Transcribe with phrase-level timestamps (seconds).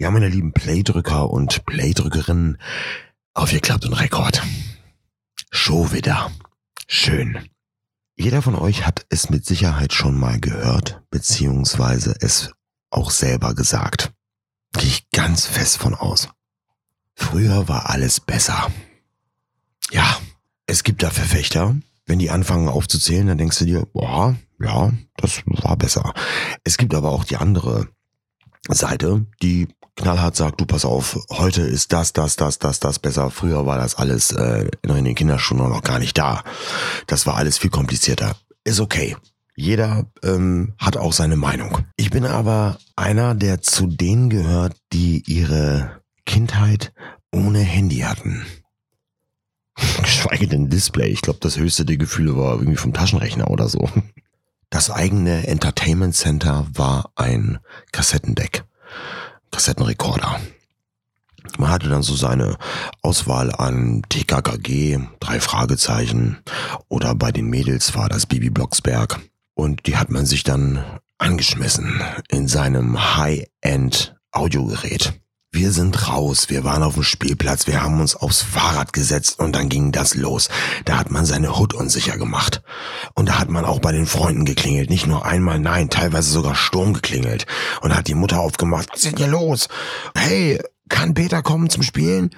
[0.00, 2.56] Ja, meine lieben Playdrücker und Playdrückerinnen,
[3.34, 4.42] aufgeklappt und Rekord.
[5.50, 6.32] Show wieder.
[6.88, 7.50] Schön.
[8.16, 12.50] Jeder von euch hat es mit Sicherheit schon mal gehört, beziehungsweise es
[12.88, 14.14] auch selber gesagt.
[14.72, 16.30] Gehe ich ganz fest von aus.
[17.14, 18.72] Früher war alles besser.
[19.90, 20.18] Ja,
[20.64, 21.76] es gibt da Verfechter.
[22.06, 26.14] Wenn die anfangen aufzuzählen, dann denkst du dir, boah, ja, das war besser.
[26.64, 27.90] Es gibt aber auch die andere
[28.68, 33.30] Seite, die knallhart sagt, du pass auf, heute ist das, das, das, das, das besser.
[33.30, 36.42] Früher war das alles äh, in den Kinderschuhen noch gar nicht da.
[37.06, 38.36] Das war alles viel komplizierter.
[38.64, 39.16] Ist okay.
[39.56, 41.84] Jeder ähm, hat auch seine Meinung.
[41.96, 46.92] Ich bin aber einer, der zu denen gehört, die ihre Kindheit
[47.32, 48.46] ohne Handy hatten.
[50.02, 51.08] Geschweige denn Display.
[51.08, 53.88] Ich glaube, das höchste der Gefühle war irgendwie vom Taschenrechner oder so.
[54.70, 57.58] Das eigene Entertainment Center war ein
[57.92, 58.64] Kassettendeck.
[59.50, 60.40] Kassettenrekorder.
[61.58, 62.56] Man hatte dann so seine
[63.02, 66.38] Auswahl an TKKG, drei Fragezeichen
[66.88, 69.20] oder bei den Mädels war das Bibi Blocksberg.
[69.54, 70.84] Und die hat man sich dann
[71.18, 75.19] angeschmissen in seinem High-End Audiogerät.
[75.52, 79.52] Wir sind raus, wir waren auf dem Spielplatz, wir haben uns aufs Fahrrad gesetzt und
[79.52, 80.48] dann ging das los.
[80.84, 82.62] Da hat man seine Hut unsicher gemacht.
[83.14, 84.90] Und da hat man auch bei den Freunden geklingelt.
[84.90, 87.46] Nicht nur einmal, nein, teilweise sogar Sturm geklingelt.
[87.80, 88.90] Und hat die Mutter aufgemacht.
[88.92, 89.66] Was ist denn hier los?
[90.16, 92.30] Hey, kann Peter kommen zum Spielen?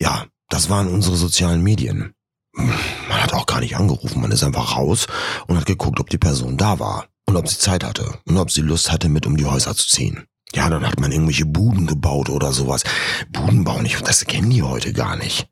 [0.00, 2.14] Ja, das waren unsere sozialen Medien.
[2.52, 5.06] Man hat auch gar nicht angerufen, man ist einfach raus
[5.48, 7.08] und hat geguckt, ob die Person da war.
[7.26, 8.18] Und ob sie Zeit hatte.
[8.26, 10.24] Und ob sie Lust hatte, mit um die Häuser zu ziehen.
[10.54, 12.84] Ja, dann hat man irgendwelche Buden gebaut oder sowas.
[13.30, 15.48] Buden bauen nicht, das kennen die heute gar nicht.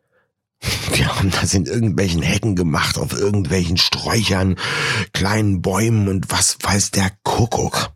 [0.93, 4.57] Wir haben das in irgendwelchen Hecken gemacht, auf irgendwelchen Sträuchern,
[5.13, 7.93] kleinen Bäumen und was weiß der Kuckuck.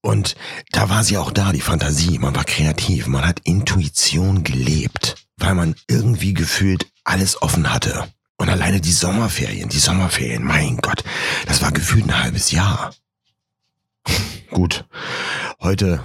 [0.00, 0.34] Und
[0.70, 2.18] da war sie auch da, die Fantasie.
[2.18, 8.08] Man war kreativ, man hat Intuition gelebt, weil man irgendwie gefühlt alles offen hatte.
[8.38, 11.04] Und alleine die Sommerferien, die Sommerferien, mein Gott,
[11.46, 12.94] das war gefühlt ein halbes Jahr.
[14.50, 14.84] Gut,
[15.60, 16.02] heute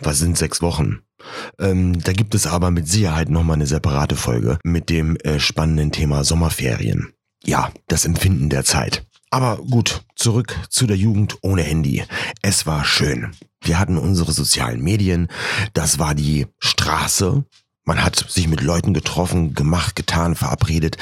[0.00, 1.00] was sind sechs Wochen?
[1.58, 5.92] Ähm, da gibt es aber mit Sicherheit nochmal eine separate Folge mit dem äh, spannenden
[5.92, 7.12] Thema Sommerferien.
[7.44, 9.04] Ja, das Empfinden der Zeit.
[9.30, 12.04] Aber gut, zurück zu der Jugend ohne Handy.
[12.42, 13.32] Es war schön.
[13.60, 15.28] Wir hatten unsere sozialen Medien.
[15.72, 17.44] Das war die Straße.
[17.84, 20.96] Man hat sich mit Leuten getroffen, gemacht, getan, verabredet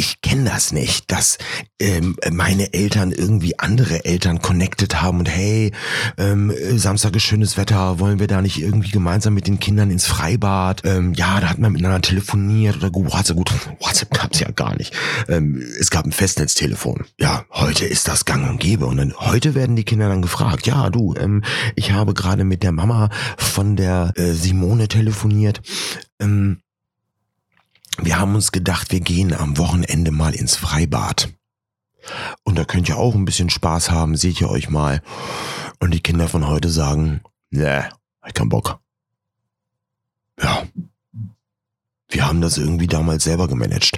[0.00, 1.36] ich kenne das nicht, dass
[1.78, 5.72] ähm, meine Eltern irgendwie andere Eltern connected haben und hey,
[6.16, 10.06] ähm, Samstag ist schönes Wetter, wollen wir da nicht irgendwie gemeinsam mit den Kindern ins
[10.06, 10.86] Freibad?
[10.86, 14.96] Ähm, ja, da hat man miteinander telefoniert oder WhatsApp, gut, WhatsApp gab's ja gar nicht.
[15.28, 17.04] Ähm, es gab ein Festnetztelefon.
[17.18, 20.66] Ja, heute ist das gang und gäbe und dann heute werden die Kinder dann gefragt,
[20.66, 21.44] ja du, ähm,
[21.76, 25.60] ich habe gerade mit der Mama von der äh, Simone telefoniert.
[26.20, 26.62] Ähm,
[27.98, 31.32] wir haben uns gedacht, wir gehen am Wochenende mal ins Freibad.
[32.44, 35.02] Und da könnt ihr auch ein bisschen Spaß haben, seht ihr euch mal.
[35.80, 37.88] Und die Kinder von heute sagen, ne,
[38.26, 38.80] ich keinen Bock.
[40.40, 40.64] Ja.
[42.08, 43.92] Wir haben das irgendwie damals selber gemanagt.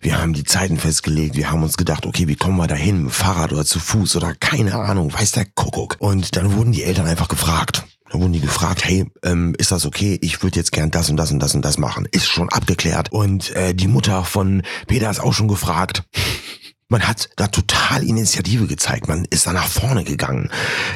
[0.00, 1.34] Wir haben die Zeiten festgelegt.
[1.34, 3.04] Wir haben uns gedacht, okay, wie kommen wir da hin?
[3.04, 5.96] Mit Fahrrad oder zu Fuß oder keine Ahnung, weiß der Kuckuck.
[5.98, 7.84] Und dann wurden die Eltern einfach gefragt.
[8.10, 10.18] Da wurden die gefragt, hey, ähm, ist das okay?
[10.22, 12.08] Ich würde jetzt gern das und das und das und das machen.
[12.10, 13.12] Ist schon abgeklärt.
[13.12, 16.04] Und äh, die Mutter von Peter ist auch schon gefragt.
[16.90, 19.08] Man hat da total Initiative gezeigt.
[19.08, 20.50] Man ist da nach vorne gegangen.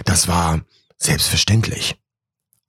[0.06, 0.62] Das war
[0.97, 1.97] selbstverständlich.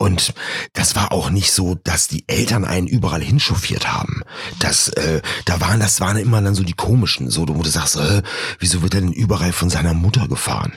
[0.04, 0.34] Und
[0.74, 4.22] das war auch nicht so, dass die Eltern einen überall hinchauffiert haben.
[4.60, 7.96] Das, äh, da waren, das waren immer dann so die komischen, so, wo du sagst,
[7.96, 8.22] äh,
[8.60, 10.74] wieso wird er denn überall von seiner Mutter gefahren?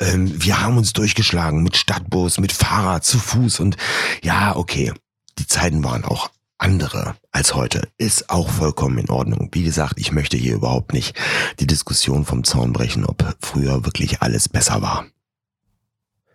[0.00, 3.78] Ähm, wir haben uns durchgeschlagen mit Stadtbus, mit Fahrrad, zu Fuß und
[4.22, 4.92] ja, okay.
[5.38, 7.88] Die Zeiten waren auch andere als heute.
[7.96, 9.48] Ist auch vollkommen in Ordnung.
[9.52, 11.16] Wie gesagt, ich möchte hier überhaupt nicht
[11.58, 15.06] die Diskussion vom Zaun brechen, ob früher wirklich alles besser war.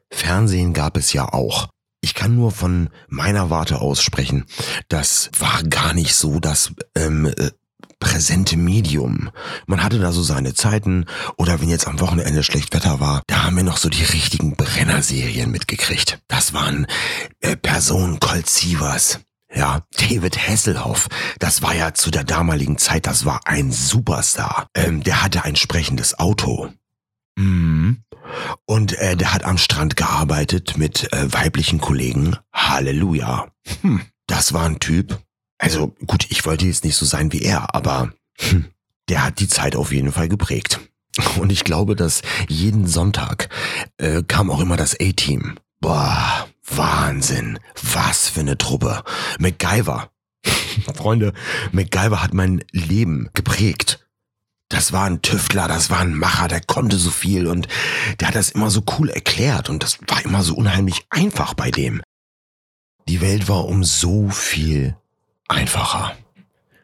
[0.09, 1.72] Fernsehen gab es ja auch.
[2.03, 4.43] Ich kann nur von meiner Warte aus sprechen.
[4.89, 7.51] Das war gar nicht so das ähm, äh,
[7.97, 9.29] präsente Medium.
[9.67, 11.05] Man hatte da so seine Zeiten
[11.37, 14.57] oder wenn jetzt am Wochenende schlecht Wetter war, da haben wir noch so die richtigen
[14.57, 16.19] Brennerserien mitgekriegt.
[16.27, 16.87] Das waren
[17.39, 19.21] äh, Personen Colt Sievers.
[19.55, 21.07] Ja, David Hasselhoff,
[21.39, 24.67] das war ja zu der damaligen Zeit, das war ein Superstar.
[24.75, 26.69] Ähm, der hatte ein sprechendes Auto.
[27.35, 28.03] Mhm.
[28.65, 32.37] Und äh, der hat am Strand gearbeitet mit äh, weiblichen Kollegen.
[32.53, 33.47] Halleluja.
[33.81, 35.19] Hm, das war ein Typ.
[35.57, 38.65] Also gut, ich wollte jetzt nicht so sein wie er, aber hm,
[39.09, 40.79] der hat die Zeit auf jeden Fall geprägt.
[41.37, 43.49] Und ich glaube, dass jeden Sonntag
[43.97, 45.55] äh, kam auch immer das A-Team.
[45.79, 47.59] Boah, Wahnsinn.
[47.93, 49.03] Was für eine Truppe.
[49.37, 50.09] MacGyver.
[50.95, 51.33] Freunde,
[51.71, 54.02] MacGyver hat mein Leben geprägt.
[54.73, 57.67] Das war ein Tüftler, das war ein Macher, der konnte so viel und
[58.19, 61.69] der hat das immer so cool erklärt und das war immer so unheimlich einfach bei
[61.69, 62.01] dem.
[63.07, 64.97] Die Welt war um so viel
[65.47, 66.17] einfacher.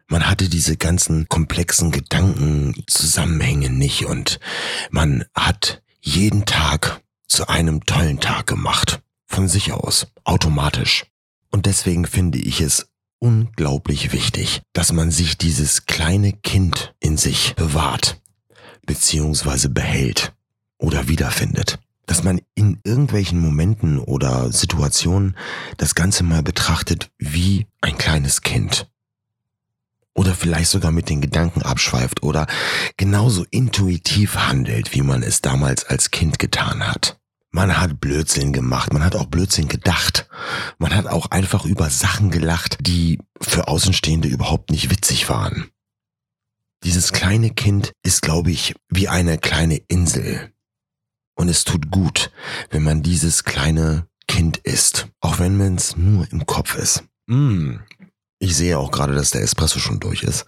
[0.08, 4.40] Man hatte diese ganzen komplexen Gedanken, Zusammenhänge nicht und
[4.92, 9.02] man hat jeden Tag zu einem tollen Tag gemacht.
[9.26, 11.08] Von sich aus, automatisch.
[11.50, 12.89] Und deswegen finde ich es
[13.20, 18.22] unglaublich wichtig, dass man sich dieses kleine Kind in sich bewahrt,
[18.86, 20.34] beziehungsweise behält
[20.78, 21.80] oder wiederfindet.
[22.06, 25.38] Dass man in irgendwelchen Momenten oder Situationen
[25.78, 28.90] das Ganze mal betrachtet wie ein kleines Kind.
[30.16, 32.48] Oder vielleicht sogar mit den Gedanken abschweift oder
[32.98, 37.19] genauso intuitiv handelt, wie man es damals als Kind getan hat.
[37.52, 40.28] Man hat Blödsinn gemacht, man hat auch Blödsinn gedacht.
[40.78, 45.70] Man hat auch einfach über Sachen gelacht, die für Außenstehende überhaupt nicht witzig waren.
[46.84, 50.54] Dieses kleine Kind ist, glaube ich, wie eine kleine Insel.
[51.36, 52.32] Und es tut gut,
[52.70, 57.04] wenn man dieses kleine Kind ist, auch wenn man es nur im Kopf ist.
[57.26, 57.78] Mm.
[58.38, 60.46] Ich sehe auch gerade, dass der Espresso schon durch ist.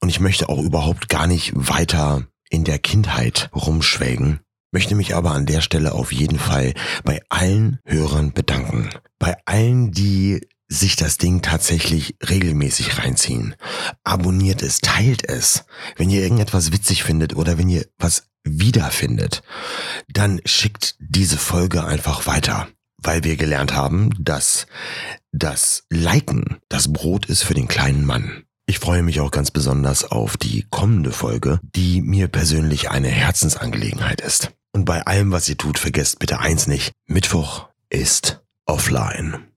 [0.00, 4.40] Und ich möchte auch überhaupt gar nicht weiter in der Kindheit rumschwelgen
[4.72, 6.74] möchte mich aber an der Stelle auf jeden Fall
[7.04, 8.90] bei allen Hörern bedanken.
[9.18, 13.56] Bei allen, die sich das Ding tatsächlich regelmäßig reinziehen.
[14.04, 15.64] Abonniert es, teilt es.
[15.96, 19.42] Wenn ihr irgendetwas witzig findet oder wenn ihr was wiederfindet,
[20.08, 22.68] dann schickt diese Folge einfach weiter,
[23.02, 24.66] weil wir gelernt haben, dass
[25.32, 28.44] das Liken das Brot ist für den kleinen Mann.
[28.66, 34.20] Ich freue mich auch ganz besonders auf die kommende Folge, die mir persönlich eine Herzensangelegenheit
[34.20, 34.52] ist.
[34.80, 36.92] Und bei allem, was ihr tut, vergesst bitte eins nicht.
[37.06, 39.49] Mittwoch ist offline.